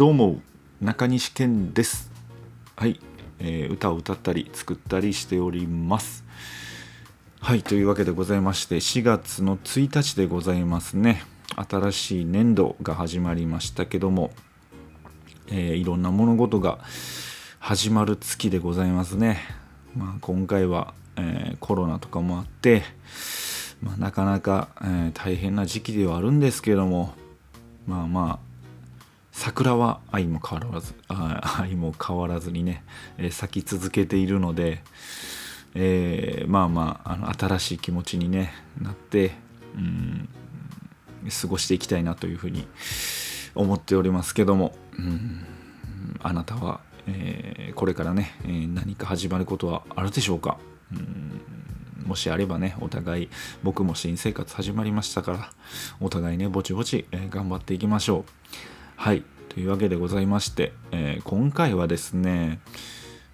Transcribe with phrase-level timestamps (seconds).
[0.00, 0.40] どうも
[0.80, 2.10] 中西健です。
[2.74, 2.98] はい、
[3.38, 6.24] えー、歌を歌ったり作ったりしております。
[7.38, 11.22] はいというわけでございまして4月の1日でございますね。
[11.54, 14.30] 新しい年度が始まりましたけども、
[15.48, 16.78] えー、いろんな物事が
[17.58, 19.42] 始まる月でございますね、
[19.94, 22.84] まあ、今回は、えー、コロナとかもあって、
[23.82, 27.12] まあ、なかなか、えー、大変な時期ではあるんですけども
[27.86, 28.49] まあまあ
[29.32, 32.84] 桜は愛も変わらず愛も変わらずにね、
[33.16, 34.82] えー、咲き続けているので、
[35.74, 39.32] えー、まあまああの新しい気持ちに、ね、なって
[39.74, 40.28] うん
[41.40, 42.66] 過ごしていきたいなというふうに
[43.54, 45.46] 思っておりますけどもうん
[46.22, 50.58] あなたは、えー、これからね、え何か始まることはあるでしょうか？
[50.92, 51.40] うん
[52.06, 53.28] もしあればねお互い
[53.62, 55.50] 僕も新生活始まりましたから
[56.00, 58.32] お互いねぼちぼち、え頑張っていきましょう。
[59.00, 62.60] はいというわけでございまして、えー、今回はですね、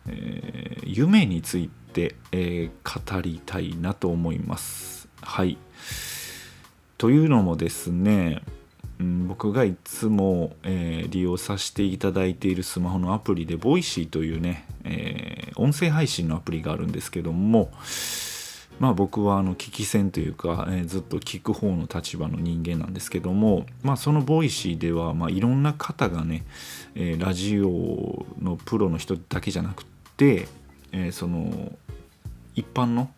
[0.06, 5.08] えー、夢について、えー、語りたいなと思います。
[5.22, 5.58] はい
[6.98, 8.42] というのもですね、
[9.00, 17.72] うん、僕がいつも、え利用させていただいているスマホのアプリで voicy というね、え音声配信のアプリがあるんですけども、
[18.78, 26.44] まあ僕はあの聞き専というか、えー、ずっと聞く方の立場の人間なんですけども、まあ、その Voicy では、まあ、いろんな方がね、
[26.94, 29.84] えー、ラジオのプロの人だけじゃなく
[30.16, 30.48] て、
[30.92, 31.72] えー、その
[32.54, 33.10] 一般の、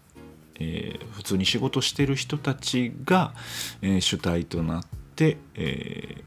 [0.60, 3.32] え普通に仕事してる人たちが、
[3.82, 6.24] え主体となって、え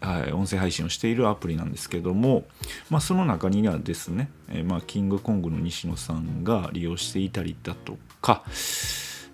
[0.00, 2.44] はい、音声配信をしているアプリなんですけども、
[2.88, 8.44] まあ、その中にはですね、えー、まあ、キングコングの西野さんが利用していたりだとか、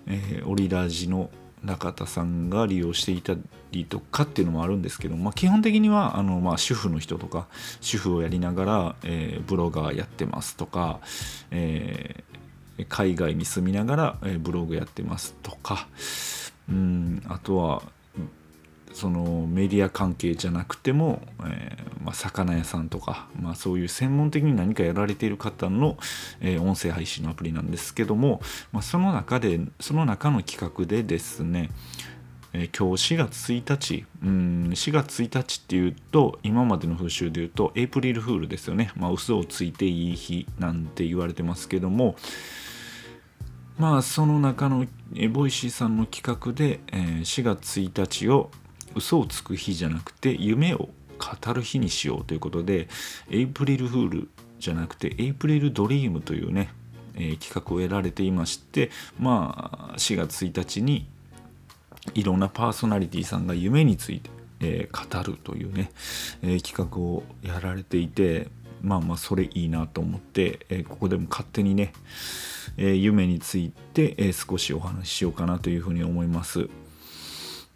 [0.07, 1.29] えー、オリラジの
[1.63, 3.35] 中田さんが利用していた
[3.71, 7.47] りとかっていうのもあるんですけど、まあ、基本的にはあの、まあ、主婦の人とか
[7.81, 10.99] 主婦をやりながら、えー、ブロガーやってますとか、
[11.51, 15.87] えー、海外に住みながら、えー、ブログやってますとか
[16.69, 17.83] うんあとは
[18.95, 25.97] そのメディア関係じゃなくても、えー、まあ、魚屋さんとか、まあ、そういう専門的に何かやられている方の、
[26.39, 28.41] えー、音声配信のアプリなんですけども、
[28.71, 31.71] まあ、その中でその中の企画でですね、
[32.53, 42.15] えー、今日4月1日うん4月1日っていうと今までの風習で言うとエイプリルフールですよね、まあ、嘘をついていい日なんて言われてますけども
[43.77, 44.85] まあその中の
[45.31, 48.51] Voicy さんの企画で、えー、4月1日を
[48.95, 52.87] 嘘をつく日じゃなくて夢を語る日にしようということで
[53.29, 54.29] エイプリルフール
[54.59, 56.69] じゃなくてエイプリルドリームというね、
[57.15, 58.89] えー、企画をやられていまして
[59.19, 61.07] まあ4月1日に
[62.13, 64.29] いろんなパーソナリティさんが夢について、
[64.59, 65.91] えー、語るというね、
[66.43, 68.47] えー、企画をやられていて
[68.81, 71.91] まあまあそれいいなと思って、えここでも勝手にね、
[72.77, 76.69] え夢について、え少しお話ししようかなというふうに思います。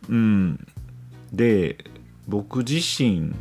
[0.07, 0.67] うん
[1.33, 1.77] で
[2.27, 3.33] 僕自身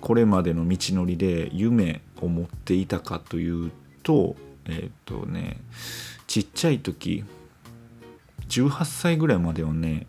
[0.00, 3.70] これまでの道のりで夢を持っていたかという
[4.02, 4.36] と
[4.66, 5.58] えっ、とね
[6.26, 7.24] ちっちゃい時
[8.48, 10.06] 18歳ぐらいまではね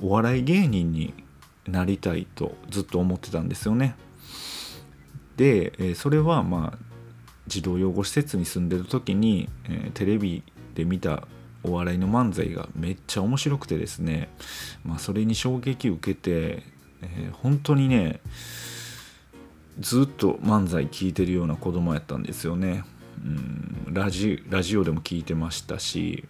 [0.00, 1.14] お笑い芸人に
[1.66, 3.96] なりたいとずっと思ってたんですよね。
[5.36, 6.78] でえそれはまあ
[7.46, 10.42] 児童養護施設に住んでる時に、えテレビ
[10.74, 11.26] で見た
[11.68, 14.28] お笑いの漫才がめっちゃ面白くてですね、
[14.84, 16.62] まあ、それに衝撃を受けて、
[17.02, 18.20] えー、本当にね
[19.78, 22.84] ずっと漫才聞いてるような子供やったんですよね。
[23.24, 26.24] うんラジラジオでも聞いてましたし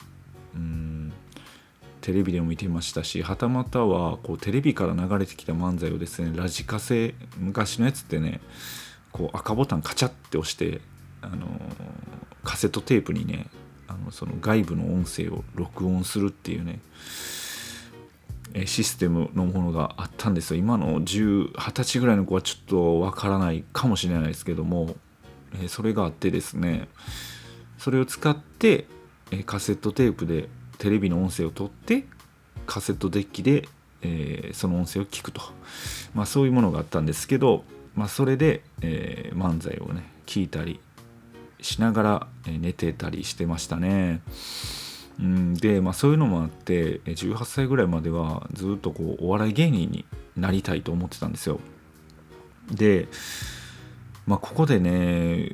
[0.54, 1.12] うん
[2.00, 8.40] テレビでも見てましたしはたまたはこうテレビから流れてきた漫才をですねラジカセ昔のやつってね
[9.12, 10.80] こう赤ボタンカチャって押して
[11.20, 11.46] あの
[12.44, 13.46] カセットテープにね
[13.88, 16.80] あのその外部の音声を録音するっていうね
[18.66, 20.60] システムのものがあったんですよ。
[20.60, 24.96] 今の10 20歳ぐらいの子はちょっとわからないかもしれないですけども
[25.68, 26.88] それがあってですね
[27.78, 28.86] それを使って
[29.46, 30.48] カセットテープで
[30.78, 32.06] テレビの音声を取って
[32.66, 33.68] カセットデッキで、
[34.02, 35.40] えー、その音声を聞くと、
[36.14, 37.64] まあ、そういうものがあったんですけど、
[37.94, 40.80] まあ、それで、えー、漫才をね聞いたり
[41.60, 44.20] しながら寝てたりしてましたね。
[45.20, 50.04] うん、で、まあ、そういうのもあって18歳ぐらいまではずっとこうお笑い芸人に
[50.36, 51.60] なりたいと思ってたんですよ。
[52.70, 53.08] で、
[54.26, 55.48] まあ、ここでね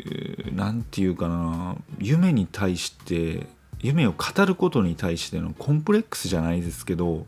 [0.52, 3.46] 何て言うかな夢に対して
[3.80, 7.26] 夢を語ることに対してのコンプレックスじゃないですけど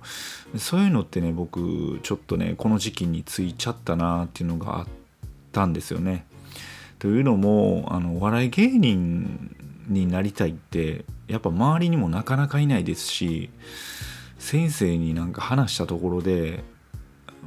[0.56, 4.86] そういうのってね僕ちょっとねこの時期についちゃったなっていうのがあっ
[5.52, 6.26] たんですよね。
[6.98, 9.56] というのもあのお笑い芸人
[9.88, 13.50] になりたいってやっぱ周りにもなかなかいないですし
[14.38, 16.62] 先生になんか話したところで、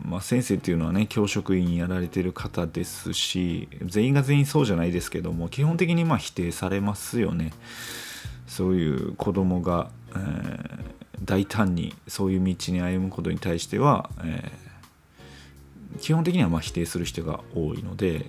[0.06, 7.52] まあ、先生っていうのはね教職員やられてる方ですし全員が全員そうじゃないですけども基本的にまあ否定されますよね。
[8.48, 10.82] そういう子供が、えー、
[11.24, 18.26] 大胆にそういう道に歩むことに対しては、えー、基本的にはま否定する人が多いので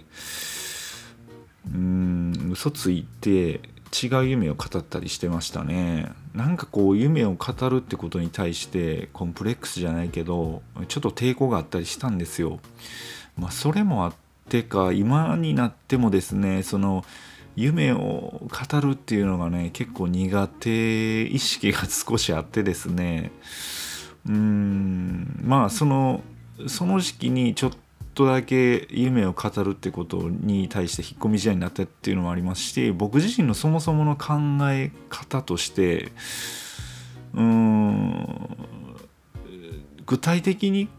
[1.66, 3.60] うん嘘ついて
[3.92, 6.12] 違う夢を語ったりしてましたね。
[6.34, 12.60] なんかこう夢を語るってことに対してコンプレックスじゃないけどちょっと抵抗があったりしたんですよ。
[13.36, 14.14] まあそれもあっ
[14.48, 17.04] てか今になってもですねその
[17.56, 23.32] 夢を語るっていうのがね結構苦手意識が少しあってですね。
[24.26, 26.22] うーんまあその
[26.68, 27.70] その時期にちょっ
[28.20, 34.34] とだけ夢を語るってことに対して引っ込み思案になったっていうのもありますし僕自身のそもそもの考
[34.70, 36.12] え方として
[37.32, 38.56] うん
[40.04, 40.90] 具体的に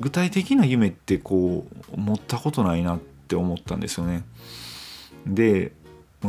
[0.00, 4.24] 具体的な夢ってこう持ったことないなって思ったんですよね。
[5.24, 5.72] で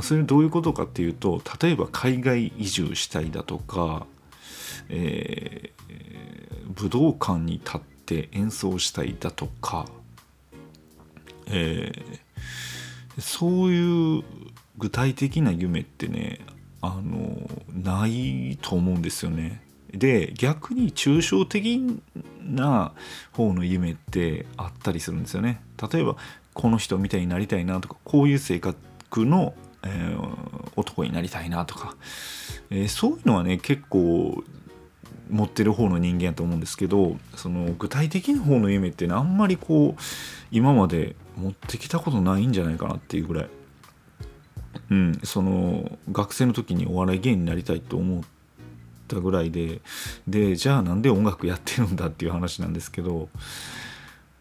[0.04, 4.06] それどういうことかっていうと例えば海外移住したいだとか、
[4.90, 9.88] えー、武道館に立って演奏したいだとか
[11.50, 14.24] えー、そういう
[14.78, 16.40] 具体的な夢ってね
[16.82, 19.62] あのないと思うんですよね。
[19.92, 22.02] で逆に抽象的
[22.44, 22.94] な
[23.32, 25.62] 方の夢ってあったりするんですよね。
[25.92, 26.18] 例えば
[26.54, 29.54] この人みたいになりたいなとかこういう性格の、
[29.84, 31.96] えー、男になりたいなとか、
[32.70, 34.44] えー、そういうのはね結構
[35.30, 40.02] 持ってる方の人間やと思うんですけどその具体的な方の夢ってあんまりこう
[40.52, 43.50] 今まで持ってきたことないんじゃないかなっていうぐらい、
[44.92, 48.24] うん、その学生の時にお笑い芸人になりたいと思っ
[49.07, 49.81] たぐらいで。
[50.28, 53.30] でじゃあなんで音楽やってるんだっていう話なんですけど。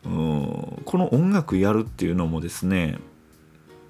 [0.05, 2.99] うんこの音楽やるっていうのもですね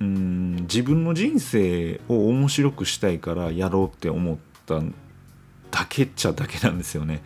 [0.01, 4.81] うん自分の人生を面白くしたいからやろうって思った
[5.71, 7.23] だけっちゃだけなんですよね。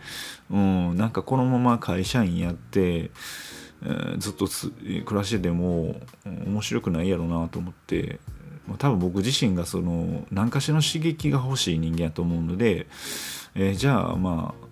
[0.49, 3.11] うん、なんかこのまま会社員やって
[3.83, 4.47] えずっと
[5.05, 5.95] 暮らしてでも
[6.25, 8.19] 面白くないやろうなと思って、
[8.67, 12.87] まあ、多分僕自身がその何かしらの刺激が欲しい人間やと思うので、
[13.55, 14.71] えー、じゃあまあ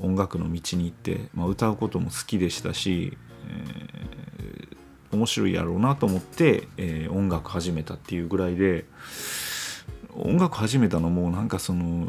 [0.00, 3.16] 音楽の道に行って、まあ、歌うことも好きでしたし、
[3.48, 8.84] えー、面白いやろうなと思って、えー、音楽始めたっていうぐらいで
[10.14, 12.06] 音楽始めたのもなんかその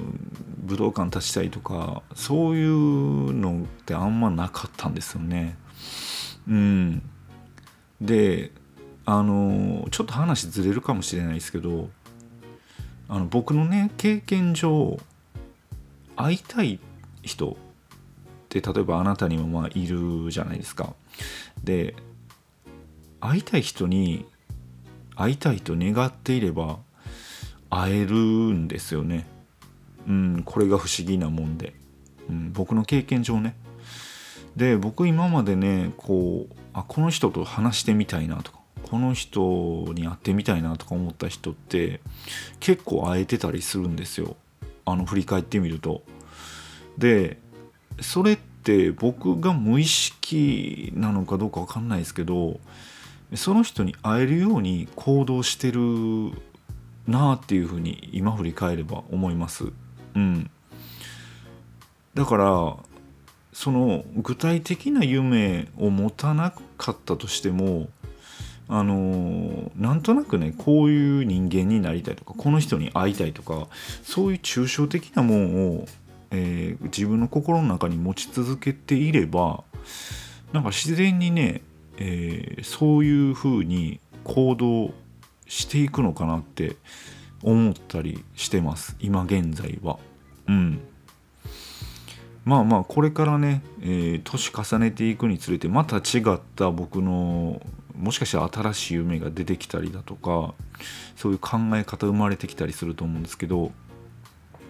[0.57, 5.57] 武道館立ちたいとかそういうのってあんまなかったんですよね。
[6.47, 7.01] うん、
[8.01, 8.51] で
[9.05, 11.89] あのちょっと話ずれるかもしれないですけど
[13.09, 14.99] あの僕のね経験上
[16.15, 16.79] 会いたい
[17.21, 17.55] 人っ
[18.49, 20.93] て例えばあなたにもまあいるじゃないですか。
[21.63, 21.95] で
[23.19, 24.25] 会いたい人に
[25.15, 26.79] 会いたいと願っていれば
[27.69, 29.27] 会えるんですよね。
[30.07, 31.73] うん、これが不思議なもんで、
[32.29, 33.55] うん、僕の経験上ね。
[34.55, 42.01] で僕今までねこうあこの人と話してみたいなとかこの人に会ってみたいなとか思った人って
[42.59, 44.35] 結構会えてたりするんですよ
[44.85, 46.03] あの振り返ってみると。
[46.97, 47.39] で
[48.01, 52.59] それって僕が無意識なのかどうか分かんないですけど
[53.35, 55.79] その人に会えるように行動してる
[57.07, 59.65] なあっていうふうに今振り返れば思います。
[60.15, 60.49] うん、
[62.13, 62.77] だから
[63.53, 67.87] その具体的な夢を持たなかったとしても
[68.67, 73.67] あのなんとなくねこういう人間になりたいとかこの人に会いたいとか
[74.03, 75.85] そういう抽象的なもんを、
[76.31, 79.63] えー、自分の心の中に持ち続けていれば
[80.53, 81.61] なんか自然にね、
[81.97, 84.93] えー、そういうふうに行動
[85.45, 86.77] していくのかなって
[87.43, 89.99] 思ったりしてます今現在は。
[90.47, 90.81] うん
[92.45, 97.61] まあまあこれからね、えー、年重ねていくにつれてまた違った僕の
[97.97, 100.53] もしかしたら新しい夢が出てきたりだとか
[101.15, 103.71] そういう考え方生まれてきたりすると思うんですけど、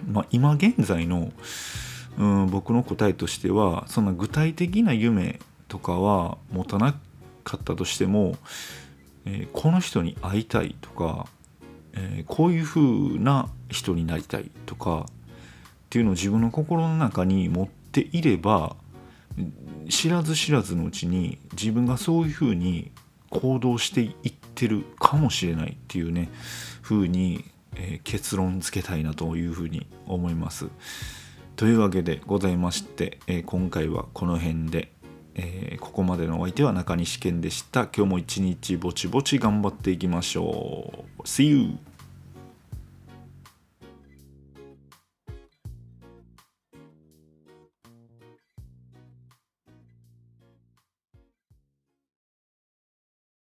[0.07, 1.31] まあ、今現在の、
[2.17, 6.95] うん、僕の答えとしてはそんな具体的な夢とかは持たな
[7.43, 8.35] かったとしても、
[9.25, 11.25] えー、この人に会いたいとか、
[11.93, 12.81] えー、こういう風
[13.19, 15.07] な人になりたいとか
[15.93, 18.75] っていうのを自分の心の中に持っていれば
[19.91, 22.91] 知らず知らずのうちに自分がそういう風に
[23.29, 26.31] 行動していってるかもしれないっていうね
[26.81, 27.45] 風に、
[27.75, 30.65] えー、結論付けたいなというふうに思います。
[31.57, 34.91] というわけでございまして、えー、今回はこの辺で、
[35.35, 37.81] えー、ここまでのお相手は中西健でした。
[37.81, 41.21] 今日も一日ぼちぼち頑張っていきましょう。
[41.21, 41.92] See you!